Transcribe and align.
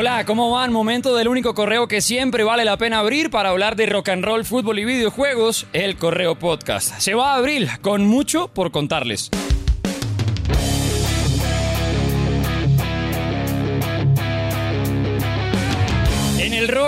Hola, 0.00 0.24
¿cómo 0.24 0.52
van? 0.52 0.72
Momento 0.72 1.16
del 1.16 1.26
único 1.26 1.54
correo 1.54 1.88
que 1.88 2.00
siempre 2.00 2.44
vale 2.44 2.64
la 2.64 2.76
pena 2.76 3.00
abrir 3.00 3.30
para 3.30 3.48
hablar 3.48 3.74
de 3.74 3.86
rock 3.86 4.10
and 4.10 4.24
roll, 4.24 4.44
fútbol 4.44 4.78
y 4.78 4.84
videojuegos, 4.84 5.66
el 5.72 5.96
Correo 5.96 6.36
Podcast. 6.36 7.00
Se 7.00 7.14
va 7.14 7.32
a 7.32 7.34
abrir 7.34 7.68
con 7.80 8.06
mucho 8.06 8.46
por 8.46 8.70
contarles. 8.70 9.28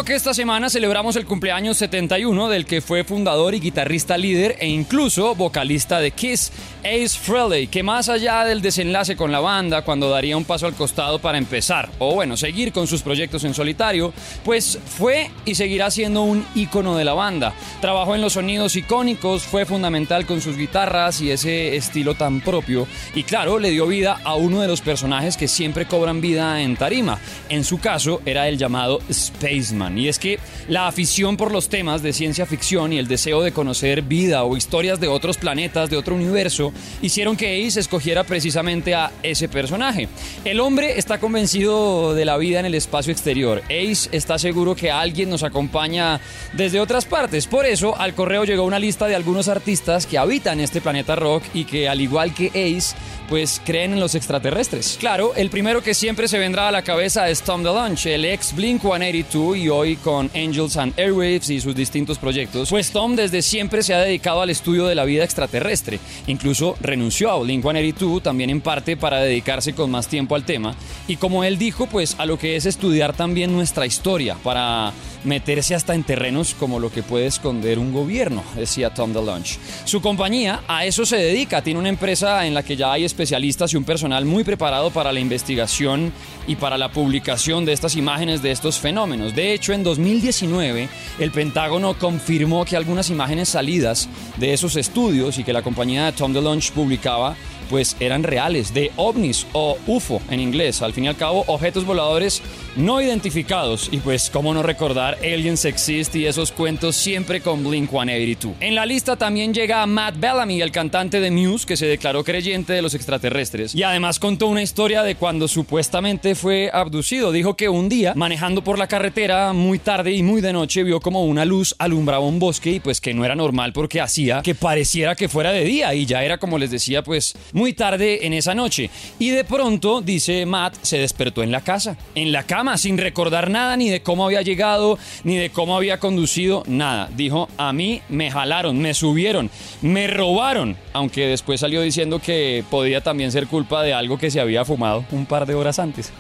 Rock 0.01 0.11
esta 0.11 0.33
semana 0.33 0.71
celebramos 0.71 1.15
el 1.17 1.27
cumpleaños 1.27 1.77
71 1.77 2.49
del 2.49 2.65
que 2.65 2.81
fue 2.81 3.05
fundador 3.05 3.55
y 3.55 3.61
guitarrista 3.61 4.17
líder 4.17 4.57
e 4.59 4.67
incluso 4.67 5.35
vocalista 5.35 6.01
de 6.01 6.13
Kiss, 6.13 6.53
Ace 6.81 7.19
Frehley, 7.19 7.67
que 7.67 7.83
más 7.83 8.09
allá 8.09 8.47
del 8.47 8.63
desenlace 8.63 9.15
con 9.15 9.31
la 9.31 9.41
banda, 9.41 9.83
cuando 9.83 10.09
daría 10.09 10.39
un 10.39 10.47
paso 10.47 10.67
al 10.67 10.73
costado 10.73 11.19
para 11.19 11.37
empezar, 11.37 11.91
o 11.99 12.15
bueno, 12.15 12.39
seguir 12.39 12.73
con 12.73 12.87
sus 12.87 13.03
proyectos 13.03 13.45
en 13.45 13.53
solitario, 13.53 14.15
pues 14.43 14.79
fue 14.87 15.31
y 15.45 15.55
seguirá 15.55 15.91
siendo 15.91 16.23
un 16.23 16.47
ícono 16.55 16.97
de 16.97 17.05
la 17.05 17.13
banda. 17.13 17.53
Trabajó 17.83 18.15
en 18.15 18.23
los 18.23 18.33
sonidos 18.33 18.77
icónicos, 18.77 19.43
fue 19.43 19.67
fundamental 19.67 20.25
con 20.25 20.41
sus 20.41 20.57
guitarras 20.57 21.21
y 21.21 21.31
ese 21.31 21.77
estilo 21.77 22.15
tan 22.15 22.41
propio, 22.41 22.87
y 23.15 23.25
claro, 23.25 23.59
le 23.59 23.71
dio 23.71 23.87
vida 23.87 24.19
a 24.25 24.35
uno 24.35 24.63
de 24.63 24.69
los 24.69 24.81
personajes 24.81 25.37
que 25.37 25.47
siempre 25.47 25.85
cobran 25.85 26.23
vida 26.23 26.63
en 26.63 26.79
tarima. 26.79 27.19
En 27.51 27.65
su 27.65 27.79
caso, 27.79 28.23
era 28.25 28.49
el 28.49 28.57
llamado 28.57 29.01
Spaceman, 29.13 29.90
y 29.99 30.09
es 30.09 30.19
que 30.19 30.39
la 30.69 30.87
afición 30.87 31.37
por 31.37 31.53
los 31.53 31.69
temas 31.69 32.03
de 32.03 32.13
ciencia 32.13 32.47
ficción 32.47 32.93
y 32.93 32.99
el 32.99 33.09
deseo 33.09 33.43
de 33.43 33.53
conocer 33.53 34.03
vida 34.03 34.45
o 34.45 34.57
historias 34.57 35.01
de 35.01 35.09
otros 35.09 35.37
planetas, 35.37 35.91
de 35.91 35.97
otro 35.97 36.15
universo, 36.15 36.73
hicieron 37.03 37.37
que 37.37 37.67
Ace 37.67 37.81
escogiera 37.81 38.25
precisamente 38.25 38.95
a 38.95 39.11
ese 39.23 39.49
personaje. 39.49 40.09
El 40.45 40.61
hombre 40.61 40.99
está 40.99 41.19
convencido 41.19 42.15
de 42.15 42.25
la 42.25 42.37
vida 42.37 42.61
en 42.61 42.67
el 42.67 42.75
espacio 42.75 43.13
exterior. 43.13 43.63
Ace 43.65 44.09
está 44.13 44.39
seguro 44.39 44.75
que 44.75 44.91
alguien 44.91 45.31
nos 45.31 45.43
acompaña 45.43 46.21
desde 46.53 46.81
otras 46.81 47.05
partes. 47.05 47.47
Por 47.47 47.67
eso 47.67 47.97
al 47.99 48.15
correo 48.15 48.45
llegó 48.45 48.65
una 48.65 48.79
lista 48.79 49.07
de 49.07 49.15
algunos 49.15 49.49
artistas 49.49 50.07
que 50.07 50.19
habitan 50.19 50.61
este 50.61 50.81
planeta 50.81 51.17
rock 51.17 51.43
y 51.55 51.65
que 51.65 51.89
al 51.89 52.01
igual 52.01 52.35
que 52.35 52.49
Ace 52.49 52.97
pues 53.31 53.63
creen 53.65 53.93
en 53.93 54.01
los 54.01 54.17
extraterrestres. 54.17 54.97
Claro, 54.99 55.33
el 55.37 55.49
primero 55.49 55.83
que 55.83 55.95
siempre 55.95 56.29
se 56.29 56.39
vendrá 56.39 56.69
a 56.69 56.73
la 56.73 56.83
cabeza 56.83 57.31
es 57.31 57.43
Tom 57.43 57.63
DeLonge, 57.63 58.15
el 58.15 58.25
ex 58.25 58.55
Blink 58.55 58.83
182 58.83 59.57
y 59.57 59.69
hoy 59.69 59.97
con 59.97 60.29
Angels 60.35 60.77
and 60.77 60.99
Airwaves 60.99 61.49
y 61.49 61.61
sus 61.61 61.75
distintos 61.75 62.19
proyectos. 62.19 62.69
Pues 62.69 62.91
Tom 62.91 63.15
desde 63.15 63.41
siempre 63.41 63.85
se 63.85 63.95
ha 63.95 64.01
dedicado 64.01 64.43
al 64.43 64.51
estudio 64.51 64.87
de 64.87 64.97
la 64.97 65.05
vida 65.05 65.25
extraterrestre. 65.25 66.01
Incluso 66.27 66.77
renunció 66.81 67.31
a 67.31 67.39
Blink 67.39 67.63
182 67.63 68.23
también 68.23 68.51
en 68.51 68.61
parte 68.61 68.97
para 68.97 69.21
dedicarse 69.21 69.75
con 69.75 69.91
más 69.91 70.09
tiempo 70.09 70.35
al 70.35 70.45
tema. 70.45 70.75
Y 71.07 71.17
como 71.17 71.45
él 71.45 71.57
dijo, 71.57 71.87
pues 71.87 72.17
a 72.19 72.27
lo 72.27 72.37
que 72.37 72.57
es 72.57 72.67
estudiar 72.67 73.13
también 73.13 73.53
nuestra 73.53 73.87
historia 73.87 74.37
para 74.43 74.93
meterse 75.25 75.75
hasta 75.75 75.95
en 75.95 76.05
terrenos 76.05 76.55
como 76.55 76.79
lo 76.79 76.91
que 76.91 77.03
puede 77.03 77.27
esconder 77.27 77.79
un 77.79 77.93
gobierno, 77.93 78.43
decía 78.57 78.95
Tom 78.95 79.13
DeLonge. 79.13 79.59
Su 79.85 80.01
compañía 80.01 80.63
a 80.67 80.85
eso 80.85 81.05
se 81.05 81.17
dedica, 81.17 81.63
tiene 81.63 81.81
una 81.81 81.89
empresa 81.89 82.47
en 82.47 82.55
la 82.55 82.63
que 82.63 82.77
ya 82.77 82.93
hay 82.93 83.05
especialistas 83.05 83.73
y 83.73 83.77
un 83.77 83.85
personal 83.85 84.25
muy 84.25 84.45
preparado 84.45 84.91
para 84.91 85.13
la 85.13 85.21
investigación 85.21 86.13
y 86.47 86.57
para 86.57 86.79
la 86.79 86.91
publicación 86.91 87.65
de 87.65 87.73
estas 87.73 87.97
imágenes 87.97 88.43
de 88.43 88.51
estos 88.51 88.79
fenómenos. 88.79 89.35
De 89.35 89.53
hecho, 89.53 89.73
en 89.73 89.83
2019, 89.83 90.89
el 91.19 91.31
Pentágono 91.31 91.99
confirmó 91.99 92.65
que 92.65 92.77
algunas 92.77 93.11
imágenes 93.11 93.51
salidas 93.51 94.09
de 94.37 94.53
esos 94.53 94.77
estudios 94.77 95.39
y 95.39 95.45
que 95.45 95.53
la 95.53 95.63
compañía 95.63 96.07
de 96.07 96.13
Tom 96.13 96.33
DeLonge 96.33 96.73
publicaba 96.73 97.37
pues 97.71 97.97
eran 98.01 98.25
reales, 98.25 98.75
de 98.75 98.91
ovnis 98.97 99.47
o 99.53 99.79
UFO 99.87 100.21
en 100.29 100.41
inglés. 100.41 100.83
Al 100.83 100.93
fin 100.93 101.05
y 101.05 101.09
al 101.09 101.17
cabo, 101.17 101.45
objetos 101.47 101.87
voladores 101.87 102.43
no 102.77 103.01
identificados. 103.01 103.89
Y 103.91 103.99
pues, 103.99 104.31
cómo 104.31 104.55
no 104.55 104.63
recordar 104.63 105.19
Aliens 105.23 105.65
Exist 105.65 106.15
y 106.17 106.27
esos 106.27 106.53
cuentos 106.53 106.97
siempre 106.97 107.41
con 107.41 107.63
Blink 107.63 107.91
182. 107.91 108.57
En 108.61 108.75
la 108.75 108.87
lista 108.87 109.17
también 109.17 109.53
llega 109.53 109.87
Matt 109.87 110.19
Bellamy, 110.19 110.61
el 110.61 110.73
cantante 110.73 111.21
de 111.21 111.31
Muse, 111.31 111.67
que 111.67 111.77
se 111.77 111.87
declaró 111.87 112.25
creyente 112.25 112.73
de 112.73 112.83
los 112.83 112.95
extraterrestres. 112.95 113.75
Y 113.75 113.83
además 113.83 114.19
contó 114.19 114.47
una 114.47 114.63
historia 114.63 115.03
de 115.03 115.15
cuando 115.15 115.49
supuestamente 115.49 116.35
fue 116.35 116.71
abducido. 116.73 117.33
Dijo 117.33 117.55
que 117.55 117.69
un 117.69 117.89
día, 117.89 118.15
manejando 118.17 118.63
por 118.63 118.79
la 118.79 118.87
carretera 118.87 119.53
muy 119.53 119.79
tarde 119.79 120.13
y 120.13 120.23
muy 120.23 120.41
de 120.41 120.53
noche, 120.53 120.83
vio 120.83 121.01
como 121.01 121.25
una 121.25 121.45
luz 121.45 121.75
alumbraba 121.79 122.25
un 122.25 122.39
bosque 122.39 122.71
y 122.73 122.81
pues 122.81 123.01
que 123.01 123.15
no 123.15 123.25
era 123.25 123.35
normal 123.35 123.73
porque 123.73 124.01
hacía 124.01 124.43
que 124.43 124.55
pareciera 124.55 125.15
que 125.15 125.29
fuera 125.29 125.53
de 125.53 125.65
día. 125.65 125.95
Y 125.95 126.07
ya 126.07 126.23
era, 126.23 126.39
como 126.39 126.59
les 126.59 126.71
decía, 126.71 127.03
pues 127.03 127.35
muy 127.53 127.73
tarde 127.73 128.27
en 128.27 128.33
esa 128.33 128.55
noche. 128.55 128.91
Y 129.19 129.31
de 129.31 129.45
pronto, 129.45 130.01
dice 130.01 130.47
Matt, 130.47 130.77
se 130.83 130.99
despertó 130.99 131.43
en 131.43 131.51
la 131.51 131.63
casa, 131.63 131.97
en 132.15 132.33
la 132.33 132.45
sin 132.77 132.99
recordar 132.99 133.51
nada 133.51 133.77
ni 133.77 133.89
de 133.89 134.03
cómo 134.03 134.25
había 134.25 134.43
llegado, 134.43 134.99
ni 135.25 135.37
de 135.37 135.51
cómo 135.51 135.77
había 135.77 135.99
conducido, 135.99 136.63
nada. 136.67 137.09
Dijo, 137.17 137.49
a 137.57 137.73
mí 137.73 138.03
me 138.09 138.31
jalaron, 138.31 138.79
me 138.79 138.95
subieron, 138.95 139.51
me 139.83 140.07
robaron. 140.07 140.77
Aunque 140.93 141.27
después 141.27 141.61
salió 141.61 141.81
diciendo 141.83 142.21
que 142.21 142.63
podía 142.71 143.01
también 143.01 143.33
ser 143.33 143.47
culpa 143.47 143.83
de 143.83 143.95
algo 143.95 144.19
que 144.19 144.31
se 144.31 144.41
había 144.41 144.65
fumado 144.65 145.05
un 145.11 145.27
par 145.27 145.47
de 145.47 145.55
horas 145.55 145.79
antes. 145.79 146.13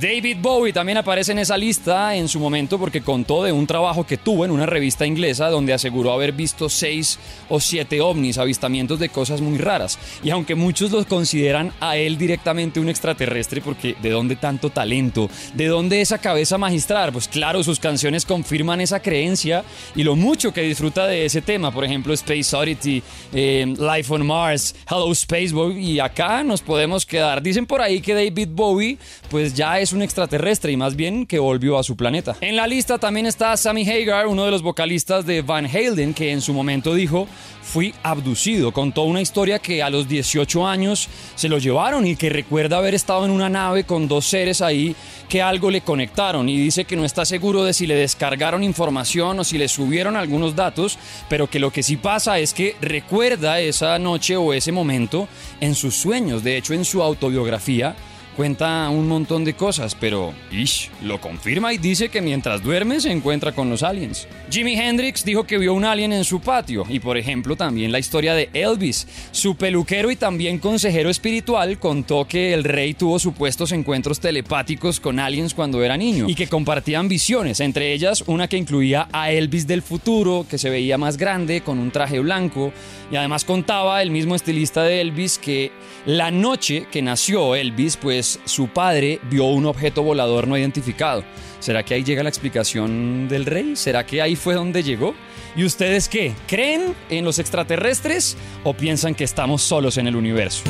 David 0.00 0.38
Bowie 0.40 0.72
también 0.72 0.96
aparece 0.96 1.32
en 1.32 1.40
esa 1.40 1.58
lista 1.58 2.16
en 2.16 2.26
su 2.26 2.40
momento 2.40 2.78
porque 2.78 3.02
contó 3.02 3.44
de 3.44 3.52
un 3.52 3.66
trabajo 3.66 4.06
que 4.06 4.16
tuvo 4.16 4.46
en 4.46 4.50
una 4.50 4.64
revista 4.64 5.04
inglesa 5.04 5.50
donde 5.50 5.74
aseguró 5.74 6.12
haber 6.12 6.32
visto 6.32 6.70
seis 6.70 7.18
o 7.50 7.60
siete 7.60 8.00
ovnis, 8.00 8.38
avistamientos 8.38 8.98
de 8.98 9.10
cosas 9.10 9.42
muy 9.42 9.58
raras. 9.58 9.98
Y 10.24 10.30
aunque 10.30 10.54
muchos 10.54 10.90
los 10.90 11.04
consideran 11.04 11.74
a 11.80 11.98
él 11.98 12.16
directamente 12.16 12.80
un 12.80 12.88
extraterrestre 12.88 13.60
porque 13.60 13.94
¿de 14.00 14.08
dónde 14.08 14.36
tanto 14.36 14.70
talento? 14.70 15.28
¿De 15.52 15.66
dónde 15.66 16.00
esa 16.00 16.16
cabeza 16.16 16.56
magistral? 16.56 17.12
Pues 17.12 17.28
claro, 17.28 17.62
sus 17.62 17.78
canciones 17.78 18.24
confirman 18.24 18.80
esa 18.80 19.00
creencia 19.00 19.64
y 19.94 20.02
lo 20.02 20.16
mucho 20.16 20.54
que 20.54 20.62
disfruta 20.62 21.06
de 21.06 21.26
ese 21.26 21.42
tema. 21.42 21.72
Por 21.72 21.84
ejemplo, 21.84 22.14
Space 22.14 22.56
Oddity, 22.56 23.02
eh, 23.34 23.66
Life 23.66 24.14
on 24.14 24.26
Mars, 24.26 24.74
Hello 24.90 25.12
Space 25.12 25.52
Boy 25.52 25.76
y 25.76 26.00
acá 26.00 26.42
nos 26.42 26.62
podemos 26.62 27.04
quedar. 27.04 27.42
Dicen 27.42 27.66
por 27.66 27.82
ahí 27.82 28.00
que 28.00 28.14
David 28.14 28.48
Bowie 28.50 28.96
pues 29.28 29.52
ya 29.52 29.78
es 29.78 29.89
un 29.92 30.02
extraterrestre 30.02 30.72
y 30.72 30.76
más 30.76 30.96
bien 30.96 31.26
que 31.26 31.38
volvió 31.38 31.78
a 31.78 31.82
su 31.82 31.96
planeta. 31.96 32.36
En 32.40 32.56
la 32.56 32.66
lista 32.66 32.98
también 32.98 33.26
está 33.26 33.56
Sammy 33.56 33.88
Hagar, 33.88 34.26
uno 34.26 34.44
de 34.44 34.50
los 34.50 34.62
vocalistas 34.62 35.26
de 35.26 35.42
Van 35.42 35.66
Halen, 35.66 36.14
que 36.14 36.32
en 36.32 36.40
su 36.40 36.52
momento 36.52 36.94
dijo, 36.94 37.26
fui 37.62 37.94
abducido. 38.02 38.72
Contó 38.72 39.02
una 39.02 39.20
historia 39.20 39.58
que 39.58 39.82
a 39.82 39.90
los 39.90 40.08
18 40.08 40.66
años 40.66 41.08
se 41.36 41.48
lo 41.48 41.58
llevaron 41.58 42.06
y 42.06 42.16
que 42.16 42.28
recuerda 42.28 42.78
haber 42.78 42.94
estado 42.94 43.24
en 43.24 43.30
una 43.30 43.48
nave 43.48 43.84
con 43.84 44.08
dos 44.08 44.26
seres 44.26 44.60
ahí 44.60 44.94
que 45.28 45.40
algo 45.40 45.70
le 45.70 45.82
conectaron 45.82 46.48
y 46.48 46.58
dice 46.58 46.84
que 46.84 46.96
no 46.96 47.04
está 47.04 47.24
seguro 47.24 47.62
de 47.62 47.72
si 47.72 47.86
le 47.86 47.94
descargaron 47.94 48.64
información 48.64 49.38
o 49.38 49.44
si 49.44 49.58
le 49.58 49.68
subieron 49.68 50.16
algunos 50.16 50.56
datos, 50.56 50.98
pero 51.28 51.48
que 51.48 51.60
lo 51.60 51.70
que 51.70 51.84
sí 51.84 51.96
pasa 51.96 52.40
es 52.40 52.52
que 52.52 52.74
recuerda 52.80 53.60
esa 53.60 53.98
noche 54.00 54.36
o 54.36 54.52
ese 54.52 54.72
momento 54.72 55.28
en 55.60 55.76
sus 55.76 55.94
sueños. 55.94 56.42
De 56.42 56.56
hecho, 56.56 56.74
en 56.74 56.84
su 56.84 57.02
autobiografía, 57.02 57.94
cuenta 58.36 58.88
un 58.88 59.08
montón 59.08 59.44
de 59.44 59.54
cosas, 59.54 59.94
pero 59.94 60.32
ish, 60.50 60.90
lo 61.02 61.20
confirma 61.20 61.72
y 61.72 61.78
dice 61.78 62.08
que 62.08 62.20
mientras 62.20 62.62
duerme 62.62 63.00
se 63.00 63.10
encuentra 63.10 63.52
con 63.52 63.70
los 63.70 63.82
aliens. 63.82 64.26
Jimi 64.50 64.74
Hendrix 64.74 65.24
dijo 65.24 65.44
que 65.44 65.58
vio 65.58 65.74
un 65.74 65.84
alien 65.84 66.12
en 66.12 66.24
su 66.24 66.40
patio 66.40 66.84
y 66.88 67.00
por 67.00 67.16
ejemplo 67.16 67.56
también 67.56 67.92
la 67.92 67.98
historia 67.98 68.34
de 68.34 68.50
Elvis. 68.52 69.06
Su 69.32 69.56
peluquero 69.56 70.10
y 70.10 70.16
también 70.16 70.58
consejero 70.58 71.10
espiritual 71.10 71.78
contó 71.78 72.26
que 72.26 72.54
el 72.54 72.64
rey 72.64 72.94
tuvo 72.94 73.18
supuestos 73.18 73.72
encuentros 73.72 74.20
telepáticos 74.20 75.00
con 75.00 75.18
aliens 75.18 75.54
cuando 75.54 75.82
era 75.82 75.96
niño 75.96 76.26
y 76.28 76.34
que 76.34 76.48
compartían 76.48 77.08
visiones, 77.08 77.60
entre 77.60 77.92
ellas 77.92 78.24
una 78.26 78.48
que 78.48 78.56
incluía 78.56 79.08
a 79.12 79.30
Elvis 79.30 79.66
del 79.66 79.82
futuro, 79.82 80.46
que 80.48 80.58
se 80.58 80.70
veía 80.70 80.98
más 80.98 81.16
grande 81.16 81.60
con 81.60 81.78
un 81.78 81.90
traje 81.90 82.18
blanco 82.20 82.72
y 83.10 83.16
además 83.16 83.44
contaba 83.44 84.02
el 84.02 84.10
mismo 84.10 84.34
estilista 84.34 84.82
de 84.82 85.00
Elvis 85.00 85.38
que 85.38 85.72
la 86.06 86.30
noche 86.30 86.86
que 86.90 87.02
nació 87.02 87.54
Elvis 87.54 87.96
pues 87.96 88.19
su 88.22 88.68
padre 88.68 89.20
vio 89.30 89.44
un 89.44 89.66
objeto 89.66 90.02
volador 90.02 90.48
no 90.48 90.56
identificado. 90.56 91.24
¿Será 91.60 91.84
que 91.84 91.94
ahí 91.94 92.04
llega 92.04 92.22
la 92.22 92.28
explicación 92.28 93.28
del 93.28 93.46
rey? 93.46 93.76
¿Será 93.76 94.06
que 94.06 94.22
ahí 94.22 94.36
fue 94.36 94.54
donde 94.54 94.82
llegó? 94.82 95.14
¿Y 95.56 95.64
ustedes 95.64 96.08
qué? 96.08 96.32
¿Creen 96.46 96.94
en 97.10 97.24
los 97.24 97.38
extraterrestres 97.38 98.36
o 98.64 98.74
piensan 98.74 99.14
que 99.14 99.24
estamos 99.24 99.62
solos 99.62 99.98
en 99.98 100.06
el 100.06 100.16
universo? 100.16 100.62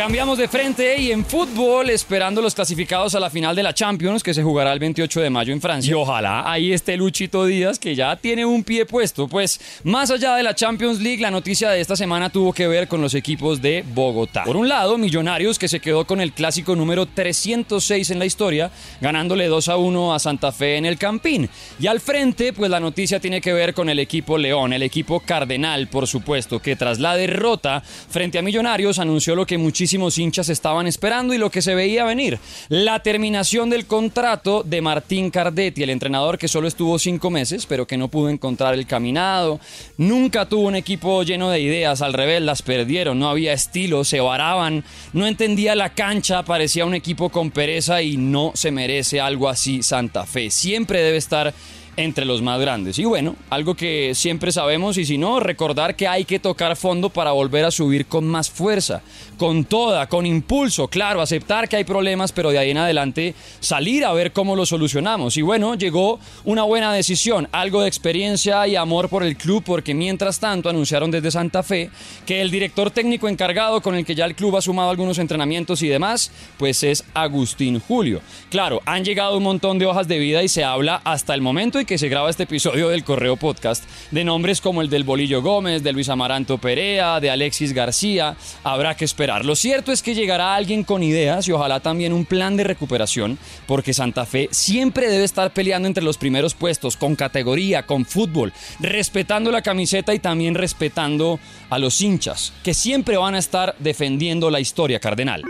Cambiamos 0.00 0.38
de 0.38 0.48
frente 0.48 0.98
y 0.98 1.12
en 1.12 1.26
fútbol 1.26 1.90
esperando 1.90 2.40
los 2.40 2.54
clasificados 2.54 3.14
a 3.14 3.20
la 3.20 3.28
final 3.28 3.54
de 3.54 3.62
la 3.62 3.74
Champions 3.74 4.22
que 4.22 4.32
se 4.32 4.42
jugará 4.42 4.72
el 4.72 4.78
28 4.78 5.20
de 5.20 5.28
mayo 5.28 5.52
en 5.52 5.60
Francia. 5.60 5.90
Y 5.90 5.92
ojalá 5.92 6.50
ahí 6.50 6.72
esté 6.72 6.96
Luchito 6.96 7.44
Díaz 7.44 7.78
que 7.78 7.94
ya 7.94 8.16
tiene 8.16 8.46
un 8.46 8.64
pie 8.64 8.86
puesto. 8.86 9.28
Pues 9.28 9.60
más 9.84 10.10
allá 10.10 10.36
de 10.36 10.42
la 10.42 10.54
Champions 10.54 11.00
League, 11.00 11.20
la 11.20 11.30
noticia 11.30 11.68
de 11.68 11.82
esta 11.82 11.96
semana 11.96 12.30
tuvo 12.30 12.54
que 12.54 12.66
ver 12.66 12.88
con 12.88 13.02
los 13.02 13.12
equipos 13.12 13.60
de 13.60 13.84
Bogotá. 13.92 14.44
Por 14.44 14.56
un 14.56 14.70
lado, 14.70 14.96
Millonarios 14.96 15.58
que 15.58 15.68
se 15.68 15.80
quedó 15.80 16.06
con 16.06 16.22
el 16.22 16.32
clásico 16.32 16.74
número 16.74 17.04
306 17.04 18.08
en 18.08 18.18
la 18.18 18.24
historia, 18.24 18.70
ganándole 19.02 19.48
2 19.48 19.68
a 19.68 19.76
1 19.76 20.14
a 20.14 20.18
Santa 20.18 20.50
Fe 20.50 20.78
en 20.78 20.86
el 20.86 20.96
Campín. 20.96 21.50
Y 21.78 21.88
al 21.88 22.00
frente, 22.00 22.54
pues 22.54 22.70
la 22.70 22.80
noticia 22.80 23.20
tiene 23.20 23.42
que 23.42 23.52
ver 23.52 23.74
con 23.74 23.90
el 23.90 23.98
equipo 23.98 24.38
León, 24.38 24.72
el 24.72 24.82
equipo 24.82 25.20
Cardenal, 25.20 25.88
por 25.88 26.06
supuesto, 26.06 26.58
que 26.58 26.74
tras 26.74 27.00
la 27.00 27.16
derrota 27.16 27.82
frente 27.82 28.38
a 28.38 28.42
Millonarios 28.42 28.98
anunció 28.98 29.36
lo 29.36 29.44
que 29.44 29.58
muchísimo 29.58 29.89
hinchas 29.92 30.48
estaban 30.48 30.86
esperando 30.86 31.34
y 31.34 31.38
lo 31.38 31.50
que 31.50 31.62
se 31.62 31.74
veía 31.74 32.04
venir, 32.04 32.38
la 32.68 33.02
terminación 33.02 33.70
del 33.70 33.86
contrato 33.86 34.62
de 34.62 34.80
Martín 34.80 35.30
Cardetti, 35.30 35.82
el 35.82 35.90
entrenador 35.90 36.38
que 36.38 36.48
solo 36.48 36.68
estuvo 36.68 36.98
cinco 36.98 37.30
meses, 37.30 37.66
pero 37.66 37.86
que 37.86 37.96
no 37.96 38.08
pudo 38.08 38.28
encontrar 38.28 38.74
el 38.74 38.86
caminado, 38.86 39.60
nunca 39.96 40.46
tuvo 40.46 40.68
un 40.68 40.76
equipo 40.76 41.22
lleno 41.22 41.50
de 41.50 41.60
ideas, 41.60 42.02
al 42.02 42.12
revés, 42.12 42.42
las 42.42 42.62
perdieron, 42.62 43.18
no 43.18 43.28
había 43.28 43.52
estilo, 43.52 44.04
se 44.04 44.20
varaban, 44.20 44.84
no 45.12 45.26
entendía 45.26 45.74
la 45.74 45.94
cancha, 45.94 46.44
parecía 46.44 46.84
un 46.84 46.94
equipo 46.94 47.30
con 47.30 47.50
pereza 47.50 48.02
y 48.02 48.16
no 48.16 48.52
se 48.54 48.70
merece 48.70 49.20
algo 49.20 49.48
así 49.48 49.82
Santa 49.82 50.26
Fe, 50.26 50.50
siempre 50.50 51.02
debe 51.02 51.18
estar 51.18 51.52
entre 51.96 52.24
los 52.24 52.42
más 52.42 52.60
grandes. 52.60 52.98
Y 52.98 53.04
bueno, 53.04 53.36
algo 53.50 53.74
que 53.74 54.14
siempre 54.14 54.52
sabemos 54.52 54.96
y 54.98 55.04
si 55.04 55.18
no, 55.18 55.40
recordar 55.40 55.96
que 55.96 56.08
hay 56.08 56.24
que 56.24 56.38
tocar 56.38 56.76
fondo 56.76 57.10
para 57.10 57.32
volver 57.32 57.64
a 57.64 57.70
subir 57.70 58.06
con 58.06 58.26
más 58.26 58.50
fuerza, 58.50 59.02
con 59.36 59.64
toda, 59.64 60.06
con 60.06 60.26
impulso, 60.26 60.88
claro, 60.88 61.20
aceptar 61.20 61.68
que 61.68 61.76
hay 61.76 61.84
problemas, 61.84 62.32
pero 62.32 62.50
de 62.50 62.58
ahí 62.58 62.70
en 62.70 62.78
adelante 62.78 63.34
salir 63.60 64.04
a 64.04 64.12
ver 64.12 64.32
cómo 64.32 64.56
lo 64.56 64.66
solucionamos. 64.66 65.36
Y 65.36 65.42
bueno, 65.42 65.74
llegó 65.74 66.20
una 66.44 66.62
buena 66.62 66.92
decisión, 66.92 67.48
algo 67.52 67.82
de 67.82 67.88
experiencia 67.88 68.66
y 68.66 68.76
amor 68.76 69.08
por 69.08 69.22
el 69.22 69.36
club, 69.36 69.62
porque 69.64 69.94
mientras 69.94 70.40
tanto 70.40 70.68
anunciaron 70.68 71.10
desde 71.10 71.30
Santa 71.30 71.62
Fe 71.62 71.90
que 72.26 72.40
el 72.40 72.50
director 72.50 72.90
técnico 72.90 73.28
encargado 73.28 73.80
con 73.80 73.94
el 73.94 74.04
que 74.04 74.14
ya 74.14 74.24
el 74.24 74.34
club 74.34 74.56
ha 74.56 74.62
sumado 74.62 74.90
algunos 74.90 75.18
entrenamientos 75.18 75.82
y 75.82 75.88
demás, 75.88 76.30
pues 76.56 76.82
es 76.82 77.04
Agustín 77.14 77.80
Julio. 77.80 78.20
Claro, 78.50 78.80
han 78.86 79.04
llegado 79.04 79.36
un 79.36 79.42
montón 79.42 79.78
de 79.78 79.86
hojas 79.86 80.08
de 80.08 80.18
vida 80.18 80.42
y 80.42 80.48
se 80.48 80.64
habla 80.64 81.00
hasta 81.04 81.34
el 81.34 81.40
momento 81.40 81.79
que 81.86 81.98
se 81.98 82.08
graba 82.08 82.30
este 82.30 82.42
episodio 82.42 82.88
del 82.88 83.04
Correo 83.04 83.36
Podcast 83.36 83.84
de 84.10 84.24
nombres 84.24 84.60
como 84.60 84.82
el 84.82 84.90
del 84.90 85.04
Bolillo 85.04 85.40
Gómez, 85.42 85.82
de 85.82 85.92
Luis 85.92 86.08
Amaranto 86.08 86.58
Perea, 86.58 87.20
de 87.20 87.30
Alexis 87.30 87.72
García. 87.72 88.36
Habrá 88.64 88.96
que 88.96 89.04
esperar. 89.04 89.44
Lo 89.44 89.56
cierto 89.56 89.92
es 89.92 90.02
que 90.02 90.14
llegará 90.14 90.54
alguien 90.54 90.84
con 90.84 91.02
ideas 91.02 91.48
y 91.48 91.52
ojalá 91.52 91.80
también 91.80 92.12
un 92.12 92.24
plan 92.24 92.56
de 92.56 92.64
recuperación, 92.64 93.38
porque 93.66 93.94
Santa 93.94 94.26
Fe 94.26 94.48
siempre 94.50 95.08
debe 95.08 95.24
estar 95.24 95.52
peleando 95.52 95.88
entre 95.88 96.04
los 96.04 96.18
primeros 96.18 96.54
puestos, 96.54 96.96
con 96.96 97.16
categoría, 97.16 97.86
con 97.86 98.04
fútbol, 98.04 98.52
respetando 98.78 99.50
la 99.50 99.62
camiseta 99.62 100.14
y 100.14 100.18
también 100.18 100.54
respetando 100.54 101.40
a 101.70 101.78
los 101.78 102.00
hinchas, 102.00 102.52
que 102.62 102.74
siempre 102.74 103.16
van 103.16 103.34
a 103.34 103.38
estar 103.38 103.74
defendiendo 103.78 104.50
la 104.50 104.60
historia 104.60 105.00
cardenal. 105.00 105.42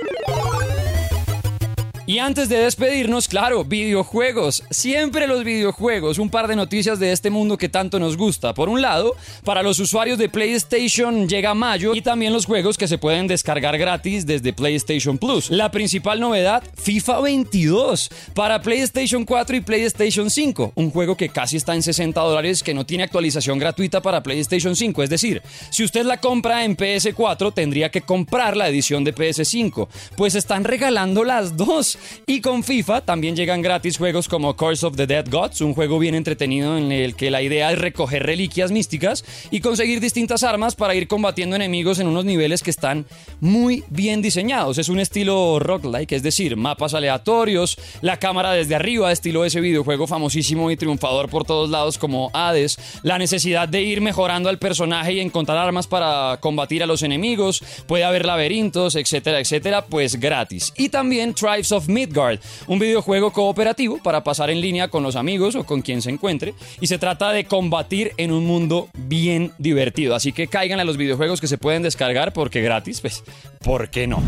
Y 2.10 2.18
antes 2.18 2.48
de 2.48 2.56
despedirnos, 2.56 3.28
claro, 3.28 3.64
videojuegos. 3.64 4.64
Siempre 4.68 5.28
los 5.28 5.44
videojuegos. 5.44 6.18
Un 6.18 6.28
par 6.28 6.48
de 6.48 6.56
noticias 6.56 6.98
de 6.98 7.12
este 7.12 7.30
mundo 7.30 7.56
que 7.56 7.68
tanto 7.68 8.00
nos 8.00 8.16
gusta. 8.16 8.52
Por 8.52 8.68
un 8.68 8.82
lado, 8.82 9.14
para 9.44 9.62
los 9.62 9.78
usuarios 9.78 10.18
de 10.18 10.28
PlayStation 10.28 11.28
llega 11.28 11.54
mayo 11.54 11.94
y 11.94 12.02
también 12.02 12.32
los 12.32 12.46
juegos 12.46 12.76
que 12.76 12.88
se 12.88 12.98
pueden 12.98 13.28
descargar 13.28 13.78
gratis 13.78 14.26
desde 14.26 14.52
PlayStation 14.52 15.18
Plus. 15.18 15.50
La 15.50 15.70
principal 15.70 16.18
novedad, 16.18 16.64
FIFA 16.82 17.20
22 17.20 18.10
para 18.34 18.60
PlayStation 18.60 19.24
4 19.24 19.58
y 19.58 19.60
PlayStation 19.60 20.30
5. 20.30 20.72
Un 20.74 20.90
juego 20.90 21.16
que 21.16 21.28
casi 21.28 21.58
está 21.58 21.76
en 21.76 21.84
60 21.84 22.20
dólares 22.20 22.64
que 22.64 22.74
no 22.74 22.84
tiene 22.84 23.04
actualización 23.04 23.56
gratuita 23.60 24.02
para 24.02 24.20
PlayStation 24.20 24.74
5. 24.74 25.04
Es 25.04 25.10
decir, 25.10 25.42
si 25.70 25.84
usted 25.84 26.04
la 26.04 26.16
compra 26.16 26.64
en 26.64 26.76
PS4 26.76 27.54
tendría 27.54 27.88
que 27.92 28.00
comprar 28.00 28.56
la 28.56 28.66
edición 28.66 29.04
de 29.04 29.14
PS5. 29.14 29.86
Pues 30.16 30.34
están 30.34 30.64
regalando 30.64 31.22
las 31.22 31.56
dos. 31.56 31.98
Y 32.26 32.40
con 32.40 32.62
FIFA 32.62 33.02
también 33.02 33.36
llegan 33.36 33.62
gratis 33.62 33.98
juegos 33.98 34.28
como 34.28 34.56
Curse 34.56 34.86
of 34.86 34.96
the 34.96 35.06
Dead 35.06 35.26
Gods, 35.28 35.60
un 35.60 35.74
juego 35.74 35.98
bien 35.98 36.14
entretenido 36.14 36.76
en 36.76 36.92
el 36.92 37.14
que 37.16 37.30
la 37.30 37.42
idea 37.42 37.72
es 37.72 37.78
recoger 37.78 38.24
reliquias 38.24 38.70
místicas 38.70 39.24
y 39.50 39.60
conseguir 39.60 40.00
distintas 40.00 40.42
armas 40.42 40.74
para 40.74 40.94
ir 40.94 41.08
combatiendo 41.08 41.56
enemigos 41.56 41.98
en 41.98 42.06
unos 42.06 42.24
niveles 42.24 42.62
que 42.62 42.70
están 42.70 43.06
muy 43.40 43.84
bien 43.88 44.22
diseñados. 44.22 44.78
Es 44.78 44.88
un 44.88 45.00
estilo 45.00 45.58
roguelike, 45.58 46.12
es 46.12 46.22
decir, 46.22 46.56
mapas 46.56 46.94
aleatorios, 46.94 47.78
la 48.00 48.18
cámara 48.18 48.52
desde 48.52 48.74
arriba, 48.74 49.12
estilo 49.12 49.44
ese 49.44 49.60
videojuego 49.60 50.06
famosísimo 50.06 50.70
y 50.70 50.76
triunfador 50.76 51.28
por 51.28 51.44
todos 51.44 51.70
lados 51.70 51.98
como 51.98 52.30
Hades, 52.32 52.78
la 53.02 53.18
necesidad 53.18 53.68
de 53.68 53.82
ir 53.82 54.00
mejorando 54.00 54.48
al 54.48 54.58
personaje 54.58 55.14
y 55.14 55.20
encontrar 55.20 55.58
armas 55.58 55.86
para 55.86 56.38
combatir 56.40 56.82
a 56.82 56.86
los 56.86 57.02
enemigos, 57.02 57.62
puede 57.86 58.04
haber 58.04 58.24
laberintos, 58.24 58.96
etcétera, 58.96 59.40
etcétera, 59.40 59.86
pues 59.86 60.18
gratis. 60.18 60.72
Y 60.76 60.88
también 60.88 61.34
Tribes 61.34 61.72
of 61.72 61.88
Midgard, 61.92 62.38
un 62.66 62.78
videojuego 62.78 63.32
cooperativo 63.32 63.98
para 64.02 64.24
pasar 64.24 64.50
en 64.50 64.60
línea 64.60 64.88
con 64.88 65.02
los 65.02 65.16
amigos 65.16 65.54
o 65.54 65.64
con 65.64 65.82
quien 65.82 66.02
se 66.02 66.10
encuentre 66.10 66.54
y 66.80 66.86
se 66.86 66.98
trata 66.98 67.32
de 67.32 67.44
combatir 67.44 68.12
en 68.16 68.32
un 68.32 68.46
mundo 68.46 68.88
bien 68.94 69.52
divertido. 69.58 70.14
Así 70.14 70.32
que 70.32 70.48
caigan 70.48 70.80
a 70.80 70.84
los 70.84 70.96
videojuegos 70.96 71.40
que 71.40 71.48
se 71.48 71.58
pueden 71.58 71.82
descargar 71.82 72.32
porque 72.32 72.62
gratis, 72.62 73.00
pues, 73.00 73.22
¿por 73.62 73.90
qué 73.90 74.06
no? 74.06 74.22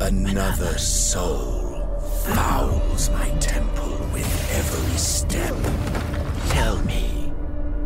Another 0.00 0.78
soul 0.78 1.82
fouls 2.34 3.10
my 3.10 3.28
temple 3.40 3.98
with 4.12 4.26
every 4.52 4.98
step. 4.98 5.54
Tell 6.50 6.78
me, 6.84 7.32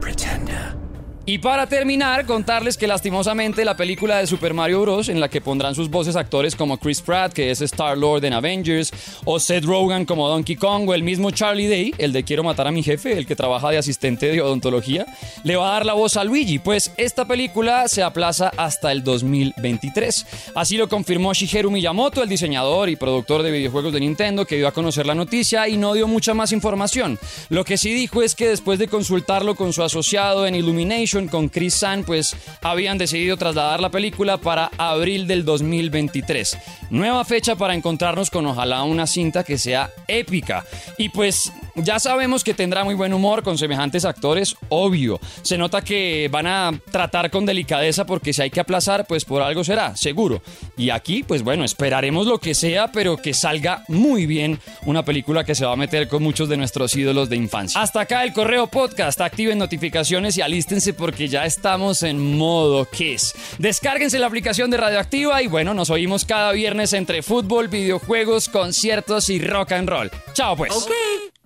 pretender. 0.00 0.81
Y 1.24 1.38
para 1.38 1.68
terminar, 1.68 2.26
contarles 2.26 2.76
que 2.76 2.88
lastimosamente 2.88 3.64
la 3.64 3.76
película 3.76 4.18
de 4.18 4.26
Super 4.26 4.54
Mario 4.54 4.80
Bros., 4.80 5.08
en 5.08 5.20
la 5.20 5.28
que 5.28 5.40
pondrán 5.40 5.76
sus 5.76 5.88
voces 5.88 6.16
actores 6.16 6.56
como 6.56 6.78
Chris 6.78 7.00
Pratt, 7.00 7.32
que 7.32 7.52
es 7.52 7.60
Star-Lord 7.60 8.24
en 8.24 8.32
Avengers, 8.32 8.90
o 9.24 9.38
Seth 9.38 9.64
Rogen 9.64 10.04
como 10.04 10.28
Donkey 10.28 10.56
Kong, 10.56 10.88
o 10.88 10.94
el 10.94 11.04
mismo 11.04 11.30
Charlie 11.30 11.68
Day, 11.68 11.94
el 11.98 12.12
de 12.12 12.24
Quiero 12.24 12.42
matar 12.42 12.66
a 12.66 12.72
mi 12.72 12.82
jefe, 12.82 13.16
el 13.16 13.24
que 13.24 13.36
trabaja 13.36 13.70
de 13.70 13.78
asistente 13.78 14.32
de 14.32 14.42
odontología, 14.42 15.06
le 15.44 15.54
va 15.54 15.68
a 15.68 15.72
dar 15.74 15.86
la 15.86 15.92
voz 15.92 16.16
a 16.16 16.24
Luigi, 16.24 16.58
pues 16.58 16.90
esta 16.96 17.24
película 17.24 17.86
se 17.86 18.02
aplaza 18.02 18.50
hasta 18.56 18.90
el 18.90 19.04
2023. 19.04 20.26
Así 20.56 20.76
lo 20.76 20.88
confirmó 20.88 21.34
Shigeru 21.34 21.70
Miyamoto, 21.70 22.20
el 22.24 22.28
diseñador 22.28 22.88
y 22.88 22.96
productor 22.96 23.44
de 23.44 23.52
videojuegos 23.52 23.92
de 23.92 24.00
Nintendo, 24.00 24.44
que 24.44 24.56
dio 24.56 24.66
a 24.66 24.72
conocer 24.72 25.06
la 25.06 25.14
noticia 25.14 25.68
y 25.68 25.76
no 25.76 25.94
dio 25.94 26.08
mucha 26.08 26.34
más 26.34 26.50
información. 26.50 27.16
Lo 27.48 27.64
que 27.64 27.78
sí 27.78 27.94
dijo 27.94 28.24
es 28.24 28.34
que 28.34 28.48
después 28.48 28.80
de 28.80 28.88
consultarlo 28.88 29.54
con 29.54 29.72
su 29.72 29.84
asociado 29.84 30.48
en 30.48 30.56
Illumination, 30.56 31.11
con 31.30 31.48
Chris 31.48 31.74
San, 31.74 32.04
pues 32.04 32.34
habían 32.62 32.96
decidido 32.96 33.36
trasladar 33.36 33.80
la 33.80 33.90
película 33.90 34.38
para 34.38 34.70
abril 34.78 35.26
del 35.26 35.44
2023. 35.44 36.58
Nueva 36.90 37.24
fecha 37.24 37.54
para 37.54 37.74
encontrarnos 37.74 38.30
con 38.30 38.46
ojalá 38.46 38.82
una 38.84 39.06
cinta 39.06 39.44
que 39.44 39.58
sea 39.58 39.90
épica. 40.08 40.64
Y 40.96 41.10
pues 41.10 41.52
ya 41.74 41.98
sabemos 41.98 42.44
que 42.44 42.54
tendrá 42.54 42.84
muy 42.84 42.94
buen 42.94 43.12
humor 43.12 43.42
con 43.42 43.58
semejantes 43.58 44.04
actores, 44.04 44.56
obvio. 44.68 45.20
Se 45.42 45.58
nota 45.58 45.82
que 45.82 46.28
van 46.30 46.46
a 46.46 46.72
tratar 46.90 47.30
con 47.30 47.46
delicadeza 47.46 48.04
porque 48.04 48.32
si 48.32 48.42
hay 48.42 48.50
que 48.50 48.60
aplazar, 48.60 49.06
pues 49.06 49.24
por 49.24 49.42
algo 49.42 49.64
será, 49.64 49.96
seguro. 49.96 50.42
Y 50.76 50.90
aquí, 50.90 51.22
pues 51.22 51.42
bueno, 51.42 51.64
esperaremos 51.64 52.26
lo 52.26 52.38
que 52.38 52.54
sea, 52.54 52.92
pero 52.92 53.16
que 53.16 53.34
salga 53.34 53.84
muy 53.88 54.26
bien 54.26 54.58
una 54.86 55.04
película 55.04 55.44
que 55.44 55.54
se 55.54 55.64
va 55.64 55.72
a 55.72 55.76
meter 55.76 56.08
con 56.08 56.22
muchos 56.22 56.48
de 56.48 56.56
nuestros 56.56 56.94
ídolos 56.96 57.28
de 57.28 57.36
infancia. 57.36 57.80
Hasta 57.80 58.00
acá 58.00 58.24
el 58.24 58.32
correo 58.32 58.66
podcast, 58.66 59.20
activen 59.20 59.58
notificaciones 59.58 60.36
y 60.36 60.42
alístense 60.42 60.92
porque 60.92 61.28
ya 61.28 61.44
estamos 61.44 62.02
en 62.02 62.36
modo 62.36 62.84
Kiss. 62.86 63.34
Descárguense 63.58 64.18
la 64.18 64.26
aplicación 64.26 64.70
de 64.70 64.76
Radioactiva 64.76 65.42
y 65.42 65.46
bueno, 65.46 65.74
nos 65.74 65.90
oímos 65.90 66.24
cada 66.24 66.52
viernes 66.52 66.92
entre 66.92 67.22
fútbol, 67.22 67.68
videojuegos, 67.68 68.48
conciertos 68.48 69.28
y 69.30 69.38
rock 69.38 69.72
and 69.72 69.88
roll. 69.88 70.10
Chao 70.34 70.56
pues. 70.56 70.72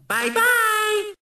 Bye 0.08 0.30
bye. 0.30 0.75